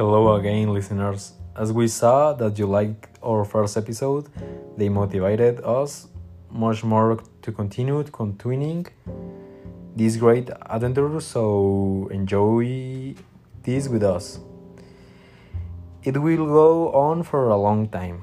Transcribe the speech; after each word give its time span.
Hello 0.00 0.34
again, 0.34 0.72
listeners. 0.72 1.34
As 1.54 1.74
we 1.74 1.86
saw 1.86 2.32
that 2.32 2.58
you 2.58 2.64
liked 2.64 3.18
our 3.22 3.44
first 3.44 3.76
episode, 3.76 4.30
they 4.78 4.88
motivated 4.88 5.60
us 5.60 6.08
much 6.48 6.82
more 6.82 7.20
to 7.42 7.52
continue 7.52 8.02
continuing 8.04 8.86
this 9.94 10.16
great 10.16 10.48
adventure, 10.70 11.20
so 11.20 12.08
enjoy 12.10 13.14
this 13.62 13.88
with 13.88 14.02
us. 14.02 14.40
It 16.02 16.16
will 16.16 16.46
go 16.46 16.92
on 16.92 17.22
for 17.22 17.50
a 17.50 17.56
long 17.58 17.86
time. 17.90 18.22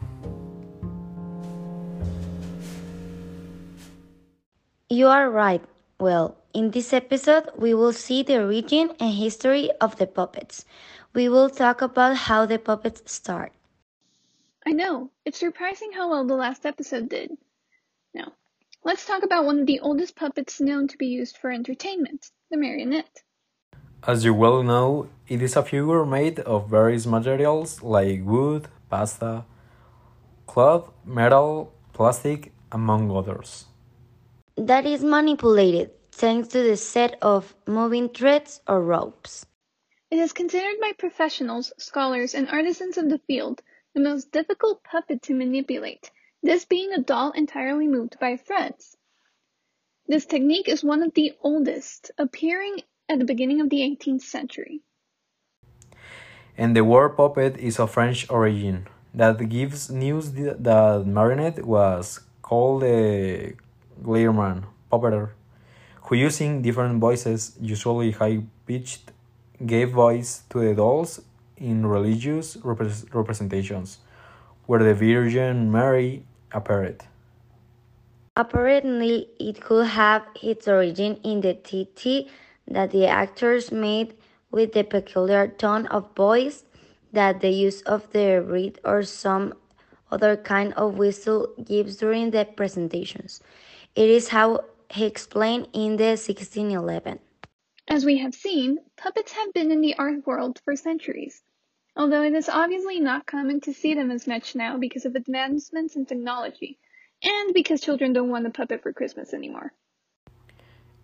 You 4.89 5.05
are 5.09 5.29
right. 5.29 5.61
Well, 5.99 6.37
in 6.55 6.71
this 6.71 6.91
episode, 6.91 7.51
we 7.55 7.75
will 7.75 7.93
see 7.93 8.23
the 8.23 8.41
origin 8.41 8.89
and 8.99 9.13
history 9.13 9.69
of 9.79 9.95
the 9.97 10.07
puppets. 10.07 10.65
We 11.17 11.29
will 11.29 11.49
talk 11.49 11.81
about 11.81 12.15
how 12.15 12.45
the 12.45 12.59
puppets 12.59 13.11
start. 13.11 13.51
I 14.67 14.71
know. 14.71 15.09
It's 15.25 15.39
surprising 15.39 15.91
how 15.91 16.11
well 16.11 16.27
the 16.27 16.35
last 16.35 16.63
episode 16.63 17.09
did. 17.09 17.31
Now, 18.13 18.33
let's 18.83 19.03
talk 19.03 19.23
about 19.23 19.43
one 19.43 19.61
of 19.61 19.65
the 19.65 19.79
oldest 19.79 20.15
puppets 20.15 20.61
known 20.61 20.87
to 20.89 20.95
be 20.95 21.07
used 21.07 21.37
for 21.37 21.49
entertainment 21.49 22.29
the 22.51 22.57
marionette. 22.57 23.23
As 24.05 24.25
you 24.25 24.35
well 24.35 24.61
know, 24.61 25.09
it 25.27 25.41
is 25.41 25.55
a 25.55 25.63
figure 25.63 26.05
made 26.05 26.39
of 26.41 26.69
various 26.69 27.07
materials 27.07 27.81
like 27.81 28.21
wood, 28.23 28.67
pasta, 28.87 29.43
cloth, 30.45 30.91
metal, 31.03 31.73
plastic, 31.93 32.53
among 32.71 33.09
others. 33.09 33.65
That 34.55 34.85
is 34.85 35.03
manipulated 35.03 35.89
thanks 36.11 36.49
to 36.49 36.61
the 36.61 36.77
set 36.77 37.17
of 37.23 37.55
moving 37.65 38.09
threads 38.09 38.61
or 38.67 38.83
ropes. 38.83 39.47
It 40.09 40.19
is 40.19 40.31
considered 40.31 40.79
by 40.79 40.93
professionals, 40.97 41.73
scholars, 41.77 42.33
and 42.33 42.47
artisans 42.47 42.97
of 42.97 43.09
the 43.09 43.19
field 43.19 43.61
the 43.93 43.99
most 43.99 44.31
difficult 44.31 44.81
puppet 44.83 45.21
to 45.23 45.33
manipulate, 45.33 46.11
this 46.41 46.63
being 46.63 46.93
a 46.93 47.01
doll 47.01 47.31
entirely 47.31 47.87
moved 47.87 48.17
by 48.19 48.37
threads. 48.37 48.95
This 50.07 50.25
technique 50.25 50.69
is 50.69 50.81
one 50.81 51.03
of 51.03 51.13
the 51.13 51.33
oldest, 51.41 52.11
appearing 52.17 52.83
at 53.09 53.19
the 53.19 53.25
beginning 53.25 53.59
of 53.59 53.69
the 53.69 53.81
18th 53.81 54.21
century. 54.21 54.81
And 56.57 56.73
the 56.73 56.85
word 56.85 57.17
puppet 57.17 57.57
is 57.57 57.77
of 57.77 57.91
French 57.91 58.29
origin. 58.29 58.87
That 59.13 59.49
gives 59.49 59.89
news 59.89 60.31
that 60.33 61.05
marionette 61.05 61.65
was 61.65 62.21
called 62.41 62.83
a 62.83 63.55
Glirman 64.01 64.65
puppeter, 64.89 65.31
who 66.03 66.15
using 66.15 66.61
different 66.61 67.01
voices, 67.01 67.57
usually 67.59 68.11
high 68.11 68.43
pitched, 68.65 69.11
gave 69.65 69.91
voice 69.91 70.43
to 70.49 70.59
the 70.59 70.75
dolls 70.75 71.21
in 71.57 71.85
religious 71.85 72.57
repre- 72.57 73.13
representations, 73.13 73.99
where 74.65 74.83
the 74.83 74.93
Virgin 74.93 75.71
Mary 75.71 76.23
appeared. 76.51 77.03
Apparently, 78.35 79.27
it 79.39 79.61
could 79.61 79.87
have 79.87 80.23
its 80.43 80.67
origin 80.67 81.19
in 81.23 81.41
the 81.41 81.55
TT 81.55 82.29
that 82.67 82.91
the 82.91 83.07
actors 83.07 83.71
made 83.71 84.13
with 84.51 84.73
the 84.73 84.83
peculiar 84.83 85.47
tone 85.47 85.87
of 85.87 86.15
voice 86.15 86.63
that 87.13 87.41
the 87.41 87.49
use 87.49 87.81
of 87.81 88.11
the 88.11 88.41
reed 88.41 88.79
or 88.83 89.01
some 89.01 89.53
other 90.11 90.37
kind 90.37 90.73
of 90.73 90.97
whistle 90.97 91.47
gives 91.63 91.97
during 91.97 92.31
the 92.31 92.45
presentations. 92.45 93.41
It 93.95 94.09
is 94.09 94.29
how 94.29 94.61
he 94.89 95.05
explained 95.05 95.67
in 95.73 95.97
the 95.97 96.15
1611. 96.15 97.19
As 97.89 98.03
we 98.03 98.17
have 98.17 98.35
seen, 98.35 98.79
puppets 98.97 99.31
have 99.31 99.53
been 99.53 99.71
in 99.71 99.79
the 99.79 99.95
art 99.95 100.27
world 100.27 100.59
for 100.65 100.75
centuries, 100.75 101.41
although 101.95 102.21
it 102.21 102.33
is 102.33 102.49
obviously 102.49 102.99
not 102.99 103.25
common 103.25 103.61
to 103.61 103.73
see 103.73 103.93
them 103.93 104.11
as 104.11 104.27
much 104.27 104.55
now 104.55 104.77
because 104.77 105.05
of 105.05 105.15
advancements 105.15 105.95
in 105.95 106.05
technology, 106.05 106.79
and 107.23 107.53
because 107.53 107.79
children 107.79 108.11
don't 108.11 108.29
want 108.29 108.45
a 108.45 108.49
puppet 108.49 108.83
for 108.83 108.91
Christmas 108.91 109.33
anymore. 109.33 109.71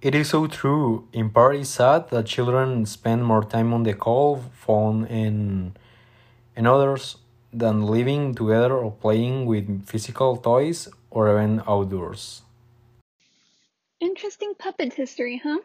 It 0.01 0.13
is 0.13 0.29
so 0.31 0.47
true. 0.47 1.07
In 1.13 1.29
part, 1.29 1.55
it's 1.55 1.69
sad 1.69 2.09
that 2.09 2.25
children 2.25 2.85
spend 2.85 3.23
more 3.23 3.45
time 3.45 3.73
on 3.73 3.83
the 3.83 3.93
call 3.93 4.43
phone 4.51 5.05
and, 5.05 5.79
and 6.53 6.67
others 6.67 7.15
than 7.53 7.83
living 7.83 8.35
together 8.35 8.75
or 8.75 8.91
playing 8.91 9.45
with 9.45 9.87
physical 9.87 10.35
toys 10.35 10.89
or 11.09 11.31
even 11.31 11.63
outdoors. 11.65 12.41
Interesting 14.01 14.53
puppet 14.59 14.91
history, 14.91 15.39
huh? 15.41 15.59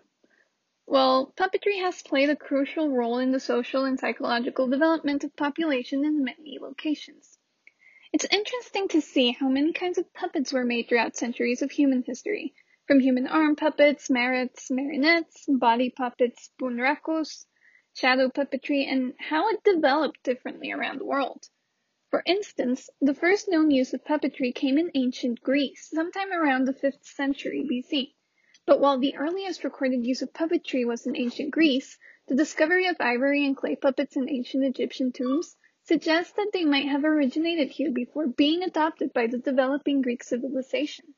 Well, 0.91 1.34
puppetry 1.37 1.81
has 1.81 2.00
played 2.00 2.31
a 2.31 2.34
crucial 2.34 2.88
role 2.88 3.19
in 3.19 3.31
the 3.31 3.41
social 3.41 3.84
and 3.84 4.00
psychological 4.00 4.69
development 4.69 5.22
of 5.22 5.37
population 5.37 6.03
in 6.03 6.25
many 6.25 6.59
locations. 6.59 7.38
It's 8.10 8.25
interesting 8.31 8.88
to 8.88 9.03
see 9.03 9.32
how 9.32 9.50
many 9.50 9.75
kinds 9.75 9.98
of 9.98 10.10
puppets 10.15 10.50
were 10.50 10.65
made 10.65 10.88
throughout 10.88 11.15
centuries 11.15 11.60
of 11.60 11.71
human 11.71 12.04
history, 12.04 12.54
from 12.87 13.00
human 13.00 13.27
arm 13.27 13.54
puppets, 13.54 14.09
marionettes, 14.09 14.71
marionettes, 14.71 15.44
body 15.47 15.91
puppets, 15.91 16.48
bunrakus, 16.59 17.44
shadow 17.93 18.31
puppetry, 18.31 18.91
and 18.91 19.12
how 19.19 19.50
it 19.50 19.62
developed 19.65 20.22
differently 20.22 20.72
around 20.72 21.00
the 21.00 21.04
world. 21.04 21.50
For 22.09 22.22
instance, 22.25 22.88
the 23.03 23.12
first 23.12 23.47
known 23.47 23.71
use 23.71 23.93
of 23.93 24.06
puppetry 24.06 24.54
came 24.54 24.78
in 24.78 24.91
ancient 24.94 25.43
Greece, 25.43 25.91
sometime 25.91 26.32
around 26.32 26.65
the 26.65 26.72
5th 26.72 27.04
century 27.04 27.69
BC. 27.71 28.15
But 28.68 28.80
while 28.80 28.98
the 28.98 29.16
earliest 29.16 29.64
recorded 29.64 30.04
use 30.04 30.20
of 30.20 30.34
puppetry 30.34 30.84
was 30.84 31.06
in 31.06 31.16
ancient 31.16 31.52
Greece, 31.52 31.98
the 32.26 32.34
discovery 32.34 32.86
of 32.86 32.96
ivory 33.00 33.46
and 33.46 33.56
clay 33.56 33.76
puppets 33.76 34.14
in 34.14 34.28
ancient 34.28 34.62
Egyptian 34.62 35.10
tombs 35.10 35.56
suggests 35.84 36.34
that 36.34 36.50
they 36.52 36.66
might 36.66 36.84
have 36.84 37.02
originated 37.02 37.70
here 37.70 37.90
before 37.90 38.26
being 38.26 38.62
adopted 38.62 39.14
by 39.14 39.26
the 39.26 39.38
developing 39.38 40.02
Greek 40.02 40.22
civilization. 40.22 41.14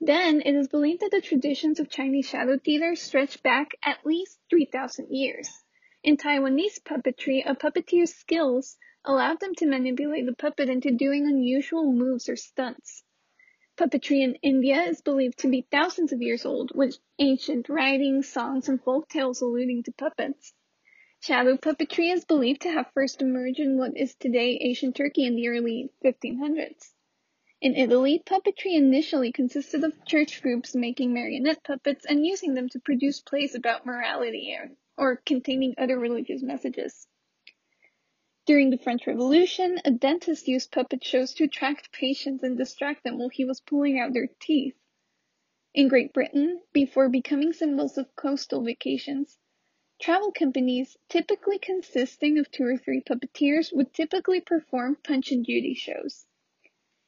Then, 0.00 0.40
it 0.40 0.54
is 0.54 0.66
believed 0.68 1.02
that 1.02 1.10
the 1.10 1.20
traditions 1.20 1.78
of 1.78 1.90
Chinese 1.90 2.26
shadow 2.30 2.58
theater 2.58 2.96
stretch 2.96 3.42
back 3.42 3.72
at 3.82 4.06
least 4.06 4.38
3,000 4.48 5.14
years. 5.14 5.50
In 6.02 6.16
Taiwanese 6.16 6.82
puppetry, 6.82 7.42
a 7.44 7.54
puppeteer's 7.54 8.14
skills 8.14 8.78
allowed 9.04 9.40
them 9.40 9.54
to 9.56 9.66
manipulate 9.66 10.24
the 10.24 10.32
puppet 10.32 10.70
into 10.70 10.90
doing 10.90 11.26
unusual 11.26 11.92
moves 11.92 12.30
or 12.30 12.36
stunts. 12.36 13.04
Puppetry 13.82 14.20
in 14.22 14.36
India 14.42 14.80
is 14.82 15.00
believed 15.00 15.38
to 15.38 15.50
be 15.50 15.66
thousands 15.68 16.12
of 16.12 16.22
years 16.22 16.46
old, 16.46 16.70
with 16.72 16.98
ancient 17.18 17.68
writings, 17.68 18.28
songs, 18.28 18.68
and 18.68 18.80
folk 18.80 19.08
tales 19.08 19.40
alluding 19.40 19.82
to 19.82 19.90
puppets. 19.90 20.54
Shadow 21.18 21.56
puppetry 21.56 22.12
is 22.12 22.24
believed 22.24 22.60
to 22.60 22.70
have 22.70 22.92
first 22.94 23.20
emerged 23.20 23.58
in 23.58 23.78
what 23.78 23.96
is 23.96 24.14
today 24.14 24.56
Asian 24.58 24.92
Turkey 24.92 25.26
in 25.26 25.34
the 25.34 25.48
early 25.48 25.90
1500s. 26.04 26.92
In 27.60 27.74
Italy, 27.74 28.22
puppetry 28.24 28.76
initially 28.76 29.32
consisted 29.32 29.82
of 29.82 30.04
church 30.04 30.42
groups 30.42 30.76
making 30.76 31.12
marionette 31.12 31.64
puppets 31.64 32.06
and 32.06 32.24
using 32.24 32.54
them 32.54 32.68
to 32.68 32.78
produce 32.78 33.20
plays 33.20 33.56
about 33.56 33.84
morality 33.84 34.56
or, 34.56 34.70
or 34.96 35.16
containing 35.16 35.74
other 35.76 35.98
religious 35.98 36.40
messages. 36.40 37.08
During 38.44 38.70
the 38.70 38.78
French 38.78 39.06
Revolution, 39.06 39.80
a 39.84 39.92
dentist 39.92 40.48
used 40.48 40.72
puppet 40.72 41.04
shows 41.04 41.32
to 41.34 41.44
attract 41.44 41.92
patients 41.92 42.42
and 42.42 42.56
distract 42.56 43.04
them 43.04 43.18
while 43.18 43.28
he 43.28 43.44
was 43.44 43.60
pulling 43.60 44.00
out 44.00 44.14
their 44.14 44.26
teeth. 44.40 44.74
In 45.74 45.86
Great 45.86 46.12
Britain, 46.12 46.60
before 46.72 47.08
becoming 47.08 47.52
symbols 47.52 47.96
of 47.96 48.16
coastal 48.16 48.64
vacations, 48.64 49.38
travel 50.00 50.32
companies, 50.32 50.96
typically 51.08 51.60
consisting 51.60 52.36
of 52.36 52.50
two 52.50 52.64
or 52.64 52.76
three 52.76 53.00
puppeteers, 53.00 53.72
would 53.72 53.94
typically 53.94 54.40
perform 54.40 54.96
Punch 54.96 55.30
and 55.30 55.46
Judy 55.46 55.74
shows. 55.74 56.26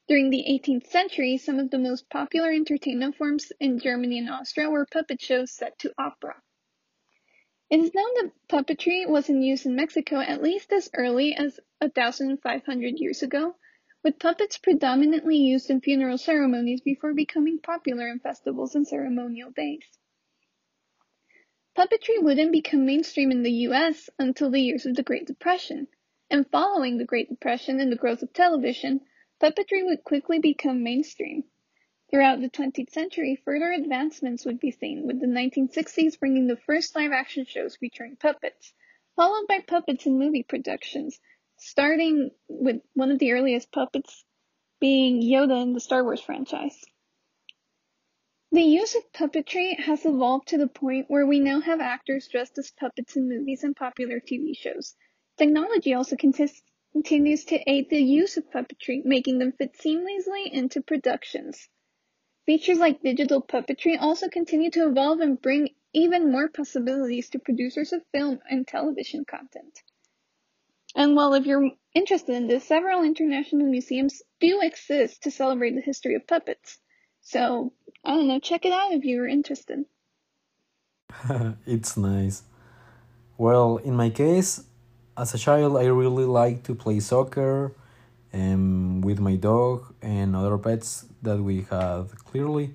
During 0.07 0.31
the 0.31 0.45
18th 0.49 0.87
century, 0.87 1.37
some 1.37 1.59
of 1.59 1.71
the 1.71 1.79
most 1.79 2.09
popular 2.09 2.53
entertainment 2.53 3.17
forms 3.17 3.51
in 3.59 3.81
Germany 3.81 4.19
and 4.19 4.31
Austria 4.31 4.71
were 4.71 4.87
puppet 4.87 5.21
shows 5.21 5.51
set 5.51 5.81
to 5.81 5.93
opera. 5.99 6.41
It 7.71 7.81
is 7.81 7.95
known 7.95 8.11
that 8.17 8.33
puppetry 8.49 9.09
was 9.09 9.31
in 9.31 9.41
use 9.41 9.65
in 9.65 9.75
Mexico 9.75 10.21
at 10.21 10.43
least 10.43 10.71
as 10.71 10.91
early 10.95 11.35
as 11.35 11.59
1500 11.79 12.99
years 12.99 13.23
ago, 13.23 13.57
with 14.03 14.19
puppets 14.19 14.59
predominantly 14.59 15.39
used 15.39 15.71
in 15.71 15.81
funeral 15.81 16.19
ceremonies 16.19 16.83
before 16.83 17.15
becoming 17.15 17.59
popular 17.59 18.09
in 18.09 18.21
festivals 18.21 18.75
and 18.75 18.87
ceremonial 18.87 19.51
days. 19.51 19.99
Puppetry 21.75 22.23
wouldn't 22.23 22.53
become 22.53 22.85
mainstream 22.85 23.33
in 23.33 23.43
the 23.43 23.67
US 23.69 24.11
until 24.19 24.51
the 24.51 24.61
years 24.61 24.85
of 24.85 24.95
the 24.95 25.03
Great 25.03 25.27
Depression, 25.27 25.89
and 26.31 26.49
following 26.51 26.99
the 26.99 27.07
Great 27.07 27.31
Depression 27.31 27.81
and 27.81 27.91
the 27.91 27.97
growth 27.97 28.23
of 28.23 28.33
television, 28.35 29.01
puppetry 29.41 29.83
would 29.83 30.05
quickly 30.05 30.39
become 30.39 30.83
mainstream. 30.83 31.45
Throughout 32.15 32.41
the 32.41 32.49
20th 32.49 32.91
century, 32.91 33.43
further 33.45 33.73
advancements 33.73 34.45
would 34.45 34.61
be 34.61 34.71
seen, 34.71 35.05
with 35.05 35.21
the 35.21 35.27
1960s 35.27 36.21
bringing 36.21 36.47
the 36.47 36.57
first 36.57 36.95
live 36.95 37.11
action 37.11 37.45
shows 37.45 37.75
featuring 37.75 38.15
puppets, 38.15 38.73
followed 39.17 39.49
by 39.49 39.59
puppets 39.67 40.07
in 40.07 40.17
movie 40.17 40.45
productions, 40.45 41.19
starting 41.57 42.31
with 42.49 42.83
one 42.93 43.11
of 43.11 43.19
the 43.19 43.33
earliest 43.33 43.73
puppets 43.73 44.25
being 44.81 45.23
Yoda 45.23 45.61
in 45.61 45.73
the 45.73 45.81
Star 45.81 46.05
Wars 46.05 46.21
franchise. 46.21 46.85
The 48.53 48.63
use 48.63 48.95
of 48.95 49.13
puppetry 49.13 49.77
has 49.81 50.07
evolved 50.07 50.47
to 50.49 50.59
the 50.59 50.69
point 50.69 51.07
where 51.11 51.27
we 51.27 51.41
now 51.41 51.61
have 51.63 51.81
actors 51.81 52.29
dressed 52.29 52.57
as 52.59 52.71
puppets 52.71 53.17
in 53.17 53.29
movies 53.29 53.65
and 53.65 53.75
popular 53.75 54.21
TV 54.21 54.57
shows, 54.57 54.95
Technology 55.37 55.95
also 55.95 56.15
continues 56.15 57.45
to 57.47 57.59
aid 57.69 57.91
the 57.91 58.01
use 58.01 58.37
of 58.37 58.49
puppetry, 58.53 59.05
making 59.05 59.41
them 59.41 59.51
fit 59.51 59.73
seamlessly 59.73 60.49
into 60.53 60.81
productions. 60.81 61.69
Features 62.47 62.79
like 62.79 63.03
digital 63.03 63.41
puppetry 63.41 63.97
also 63.99 64.29
continue 64.29 64.71
to 64.71 64.87
evolve 64.87 65.21
and 65.21 65.41
bring 65.41 65.71
even 65.95 66.31
more 66.31 66.49
possibilities 66.49 67.31
to 67.31 67.39
producers 67.39 67.93
of 67.93 68.03
film 68.13 68.41
and 68.51 68.67
television 68.67 69.25
content. 69.25 69.83
And 70.95 71.17
well, 71.17 71.35
if 71.35 71.47
you're 71.47 71.71
interested 71.95 72.35
in 72.35 72.47
this, 72.47 72.65
several 72.65 73.03
international 73.03 73.67
museums 73.67 74.23
do 74.41 74.61
exist 74.63 75.23
to 75.23 75.31
celebrate 75.31 75.75
the 75.75 75.81
history 75.81 76.15
of 76.15 76.27
puppets. 76.27 76.79
So, 77.23 77.73
I 78.05 78.15
don't 78.15 78.29
know, 78.29 78.39
check 78.39 78.67
it 78.67 78.73
out 78.73 78.93
if 78.93 79.05
you're 79.05 79.27
interested. 79.27 79.85
it's 81.67 81.97
nice. 81.97 82.43
Well, 83.39 83.79
in 83.79 83.95
my 83.95 84.11
case, 84.11 84.65
as 85.17 85.33
a 85.35 85.39
child, 85.39 85.77
I 85.77 85.87
really 85.87 86.25
like 86.25 86.65
to 86.65 86.75
play 86.75 87.01
soccer 87.01 87.75
um, 88.35 89.01
with 89.01 89.21
my 89.21 89.37
dog 89.37 89.95
and 90.03 90.35
other 90.35 90.59
pets 90.59 91.07
that 91.23 91.39
we 91.39 91.67
had 91.71 92.07
clearly. 92.25 92.75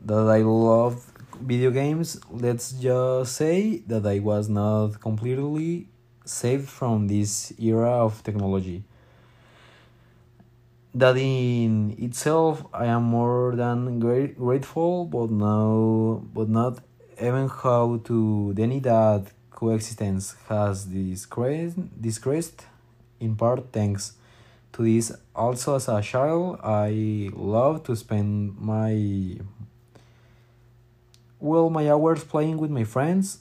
That 0.00 0.28
I 0.28 0.42
love 0.42 1.10
video 1.40 1.70
games, 1.70 2.20
let's 2.30 2.72
just 2.72 3.36
say 3.36 3.78
that 3.86 4.06
I 4.06 4.20
was 4.20 4.48
not 4.48 5.00
completely 5.00 5.88
saved 6.24 6.68
from 6.68 7.08
this 7.08 7.52
era 7.58 8.04
of 8.04 8.22
technology. 8.22 8.84
That 10.94 11.16
in 11.16 11.96
itself 11.98 12.64
I 12.72 12.86
am 12.86 13.02
more 13.02 13.56
than 13.56 13.98
great, 13.98 14.38
grateful, 14.38 15.06
but 15.06 15.30
now, 15.30 16.22
but 16.32 16.48
not 16.48 16.78
even 17.20 17.48
how 17.48 18.00
to 18.04 18.52
deny 18.54 18.78
that 18.80 19.32
coexistence 19.50 20.36
has 20.48 20.84
disgraced, 20.84 21.78
disgraced 22.00 22.66
in 23.18 23.34
part 23.34 23.72
thanks 23.72 24.12
to 24.74 24.82
this. 24.82 25.12
Also, 25.34 25.76
as 25.76 25.88
a 25.88 26.00
child, 26.02 26.60
I 26.62 27.30
love 27.32 27.84
to 27.84 27.96
spend 27.96 28.58
my 28.60 29.38
well 31.40 31.70
my 31.70 31.90
hours 31.90 32.24
playing 32.24 32.56
with 32.58 32.70
my 32.70 32.84
friends 32.84 33.38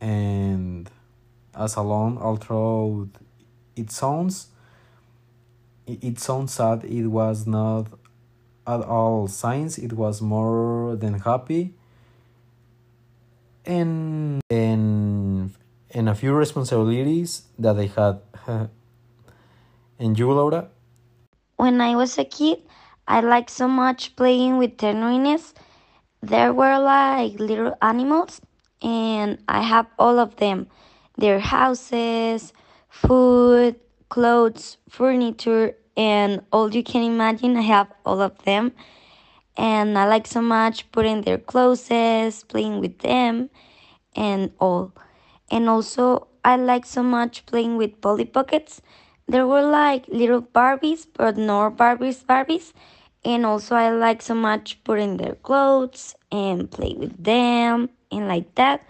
and 0.00 0.90
as 1.54 1.76
alone 1.76 2.18
although 2.20 3.08
it 3.76 3.90
sounds 3.90 4.48
it 5.86 6.18
sounds 6.18 6.52
sad. 6.52 6.84
It 6.84 7.06
was 7.06 7.46
not 7.46 7.86
at 8.66 8.82
all 8.82 9.28
science. 9.28 9.78
It 9.78 9.92
was 9.92 10.22
more 10.22 10.96
than 10.96 11.20
happy. 11.20 11.74
And 13.64 14.40
and 14.50 15.52
and 15.90 16.08
a 16.08 16.14
few 16.14 16.32
responsibilities 16.32 17.42
that 17.58 17.76
I 17.76 17.86
had 17.86 18.70
and 20.00 20.18
you 20.18 20.32
Laura 20.32 20.68
when 21.56 21.80
I 21.80 21.94
was 21.94 22.18
a 22.18 22.24
kid 22.24 22.58
I 23.06 23.20
liked 23.20 23.50
so 23.50 23.68
much 23.68 24.16
playing 24.16 24.58
with 24.58 24.76
Tenrines 24.76 25.54
there 26.22 26.52
were 26.52 26.78
like 26.78 27.40
little 27.40 27.74
animals, 27.80 28.42
and 28.82 29.38
I 29.48 29.62
have 29.62 29.86
all 29.98 30.18
of 30.18 30.36
them 30.36 30.66
their 31.16 31.40
houses, 31.40 32.52
food, 32.88 33.76
clothes, 34.08 34.76
furniture, 34.88 35.76
and 35.96 36.42
all 36.52 36.74
you 36.74 36.82
can 36.82 37.02
imagine. 37.02 37.56
I 37.56 37.62
have 37.62 37.88
all 38.04 38.20
of 38.20 38.36
them. 38.44 38.72
And 39.56 39.98
I 39.98 40.06
like 40.06 40.26
so 40.26 40.40
much 40.40 40.90
putting 40.92 41.22
their 41.22 41.36
clothes, 41.36 41.88
playing 42.44 42.80
with 42.80 42.98
them, 43.00 43.50
and 44.16 44.52
all. 44.58 44.92
And 45.50 45.68
also, 45.68 46.28
I 46.44 46.56
like 46.56 46.86
so 46.86 47.02
much 47.02 47.44
playing 47.46 47.76
with 47.76 48.00
Polly 48.00 48.24
Pockets. 48.24 48.80
There 49.30 49.46
were 49.46 49.62
like 49.62 50.08
little 50.08 50.42
Barbies, 50.42 51.06
but 51.14 51.36
not 51.36 51.76
Barbies, 51.76 52.24
Barbies 52.24 52.72
and 53.24 53.44
also 53.46 53.76
I 53.76 53.90
like 53.90 54.22
so 54.22 54.34
much 54.34 54.82
putting 54.84 55.16
their 55.18 55.34
clothes 55.36 56.14
and 56.32 56.70
play 56.70 56.94
with 56.96 57.22
them 57.22 57.90
and 58.10 58.28
like 58.28 58.54
that. 58.56 58.82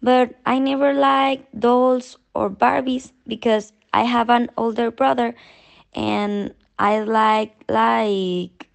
But 0.00 0.34
I 0.46 0.58
never 0.58 0.92
like 0.94 1.46
dolls 1.58 2.16
or 2.34 2.48
Barbies 2.50 3.12
because 3.26 3.72
I 3.92 4.04
have 4.04 4.30
an 4.30 4.50
older 4.56 4.90
brother 4.90 5.34
and 5.94 6.54
I 6.78 7.00
like 7.00 7.54
like 7.68 8.68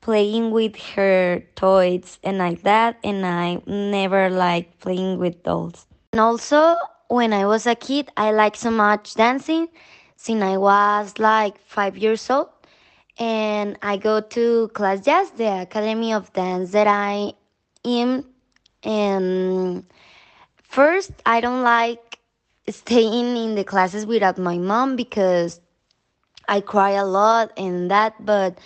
playing 0.00 0.50
with 0.50 0.76
her 0.96 1.42
toys 1.54 2.18
and 2.24 2.38
like 2.38 2.62
that 2.62 2.98
and 3.04 3.26
I 3.26 3.60
never 3.66 4.30
like 4.30 4.78
playing 4.80 5.18
with 5.18 5.42
dolls. 5.42 5.86
And 6.12 6.20
also 6.20 6.76
when 7.08 7.32
I 7.32 7.46
was 7.46 7.66
a 7.66 7.74
kid 7.74 8.10
I 8.16 8.32
liked 8.32 8.56
so 8.56 8.70
much 8.70 9.14
dancing 9.14 9.68
since 10.22 10.40
I 10.40 10.56
was 10.56 11.18
like 11.18 11.58
5 11.58 11.98
years 11.98 12.30
old 12.30 12.46
and 13.18 13.76
I 13.82 13.96
go 13.96 14.20
to 14.20 14.68
class 14.68 15.00
jazz, 15.00 15.32
the 15.32 15.62
academy 15.62 16.12
of 16.12 16.32
dance 16.32 16.70
that 16.70 16.86
I 16.86 17.32
am. 17.84 18.24
And 18.84 19.84
first, 20.62 21.10
I 21.26 21.40
don't 21.40 21.64
like 21.64 22.20
staying 22.68 23.36
in 23.36 23.56
the 23.56 23.64
classes 23.64 24.06
without 24.06 24.38
my 24.38 24.58
mom 24.58 24.94
because 24.94 25.60
I 26.46 26.60
cry 26.60 26.90
a 26.90 27.04
lot 27.04 27.50
and 27.56 27.90
that. 27.90 28.14
But 28.24 28.60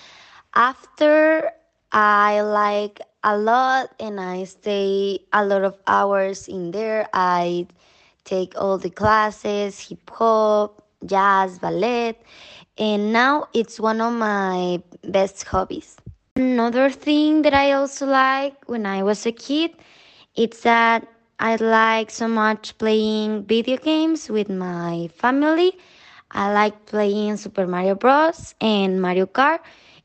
after, 0.54 1.50
I 1.90 2.42
like 2.42 3.00
a 3.24 3.38
lot 3.38 3.94
and 3.98 4.20
I 4.20 4.44
stay 4.44 5.20
a 5.32 5.42
lot 5.42 5.64
of 5.64 5.78
hours 5.86 6.48
in 6.48 6.72
there. 6.72 7.08
I 7.14 7.66
take 8.24 8.52
all 8.60 8.76
the 8.76 8.90
classes, 8.90 9.88
hip 9.88 10.10
hop, 10.10 10.85
jazz, 11.04 11.58
ballet 11.58 12.16
and 12.78 13.12
now 13.12 13.46
it's 13.54 13.80
one 13.80 14.00
of 14.00 14.12
my 14.12 14.82
best 15.04 15.44
hobbies. 15.44 15.96
Another 16.36 16.90
thing 16.90 17.42
that 17.42 17.54
I 17.54 17.72
also 17.72 18.06
like 18.06 18.68
when 18.68 18.86
I 18.86 19.02
was 19.02 19.24
a 19.26 19.32
kid, 19.32 19.72
it's 20.34 20.60
that 20.62 21.06
I 21.38 21.56
like 21.56 22.10
so 22.10 22.28
much 22.28 22.76
playing 22.78 23.44
video 23.44 23.76
games 23.76 24.28
with 24.28 24.48
my 24.48 25.08
family. 25.14 25.72
I 26.30 26.52
like 26.52 26.86
playing 26.86 27.36
Super 27.36 27.66
Mario 27.66 27.94
Bros. 27.94 28.54
and 28.60 29.00
Mario 29.00 29.26
Kart 29.26 29.60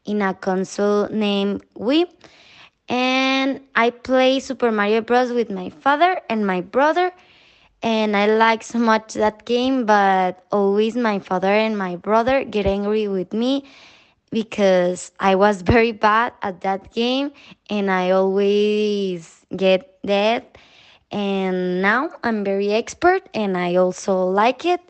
in 0.05 0.21
a 0.21 0.33
console 0.33 1.07
named 1.09 1.63
Wii. 1.75 2.05
And 2.87 3.61
I 3.75 3.89
play 3.89 4.39
Super 4.39 4.71
Mario 4.71 5.01
Bros. 5.01 5.31
with 5.31 5.49
my 5.49 5.69
father 5.69 6.19
and 6.29 6.45
my 6.45 6.61
brother 6.61 7.11
and 7.83 8.15
I 8.15 8.27
like 8.27 8.63
so 8.63 8.79
much 8.79 9.13
that 9.15 9.45
game, 9.45 9.85
but 9.85 10.43
always 10.51 10.95
my 10.95 11.19
father 11.19 11.51
and 11.51 11.77
my 11.77 11.95
brother 11.95 12.43
get 12.43 12.65
angry 12.65 13.07
with 13.07 13.33
me 13.33 13.65
because 14.31 15.11
I 15.19 15.35
was 15.35 15.61
very 15.73 15.91
bad 15.91 16.33
at 16.41 16.61
that 16.61 16.91
game 16.93 17.31
and 17.69 17.91
I 17.91 18.11
always 18.11 19.45
get 19.55 19.97
dead. 20.05 20.45
And 21.11 21.81
now 21.81 22.09
I'm 22.23 22.43
very 22.43 22.71
expert 22.71 23.27
and 23.33 23.57
I 23.57 23.75
also 23.75 24.23
like 24.23 24.65
it. 24.65 24.81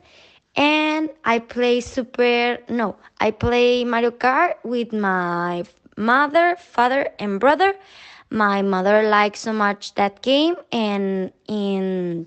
And 0.54 1.10
I 1.24 1.38
play 1.38 1.80
Super, 1.80 2.58
no, 2.68 2.96
I 3.20 3.30
play 3.30 3.84
Mario 3.84 4.10
Kart 4.10 4.54
with 4.64 4.92
my 4.92 5.64
mother, 5.96 6.56
father, 6.58 7.08
and 7.18 7.40
brother. 7.40 7.74
My 8.30 8.62
mother 8.62 9.02
likes 9.02 9.40
so 9.40 9.52
much 9.52 9.94
that 9.94 10.22
game, 10.22 10.56
and 10.72 11.32
in 11.48 12.26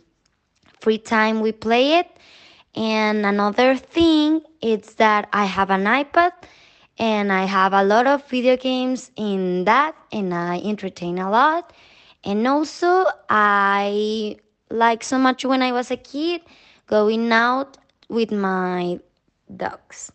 free 0.80 0.98
time 0.98 1.42
we 1.42 1.52
play 1.52 2.00
it. 2.00 2.10
And 2.76 3.26
another 3.26 3.76
thing 3.76 4.42
is 4.62 4.96
that 4.96 5.30
I 5.32 5.46
have 5.46 5.70
an 5.70 5.86
iPad 5.86 6.32
and 6.98 7.32
I 7.32 7.46
have 7.46 7.74
a 7.74 7.84
lot 7.84 8.08
of 8.08 8.28
video 8.28 8.58
games 8.58 9.12
in 9.16 9.66
that 9.66 9.96
and 10.12 10.34
I 10.34 10.60
entertain 10.60 11.20
a 11.20 11.30
lot. 11.30 11.72
And 12.24 12.48
also 12.48 13.06
I 13.30 14.38
like 14.70 15.04
so 15.04 15.18
much 15.18 15.46
when 15.46 15.62
I 15.62 15.72
was 15.72 15.92
a 15.92 15.98
kid 15.98 16.42
going 16.88 17.32
out 17.32 17.78
with 18.10 18.32
my 18.32 19.00
dogs. 19.56 20.12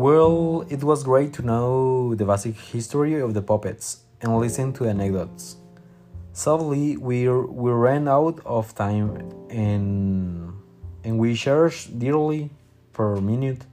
Well, 0.00 0.64
it 0.70 0.82
was 0.82 1.04
great 1.04 1.34
to 1.34 1.42
know 1.42 2.14
the 2.14 2.24
basic 2.24 2.56
history 2.56 3.20
of 3.20 3.34
the 3.34 3.42
puppets 3.42 4.00
and 4.22 4.38
listen 4.38 4.72
to 4.74 4.86
anecdotes. 4.86 5.56
Sadly, 6.32 6.96
we, 6.96 7.28
we 7.28 7.70
ran 7.70 8.08
out 8.08 8.40
of 8.46 8.74
time 8.74 9.16
and, 9.50 10.54
and 11.04 11.18
we 11.18 11.34
charge 11.34 11.88
dearly 11.98 12.50
per 12.92 13.16
minute. 13.16 13.64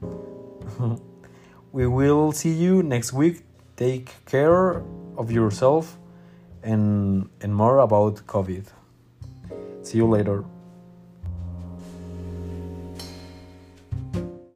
we 1.71 1.87
will 1.87 2.31
see 2.31 2.51
you 2.51 2.83
next 2.83 3.13
week. 3.13 3.43
Take 3.75 4.25
care 4.25 4.83
of 5.17 5.31
yourself 5.31 5.97
and, 6.63 7.29
and 7.41 7.55
more 7.55 7.79
about 7.79 8.15
COVID. 8.25 8.65
See 9.83 9.97
you 9.97 10.07
later. 10.07 10.43